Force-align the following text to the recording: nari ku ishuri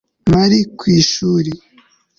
nari 0.29 0.59
ku 0.77 0.83
ishuri 0.99 1.51